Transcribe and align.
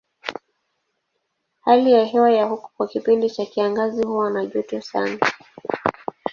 Hali 1.61 1.91
ya 1.91 2.05
hewa 2.05 2.31
ya 2.31 2.45
huko 2.45 2.71
kwa 2.77 2.87
kipindi 2.87 3.29
cha 3.29 3.45
kiangazi 3.45 4.03
huwa 4.03 4.29
na 4.29 4.45
joto 4.45 4.81
sana. 4.81 5.31